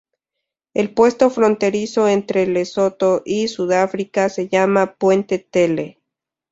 [0.73, 5.99] El puesto fronterizo entre Lesotho y Sudáfrica se llama Puente Tele.